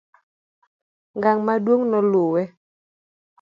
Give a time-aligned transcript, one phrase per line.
[1.17, 2.43] ng'ang' maduong' noluwe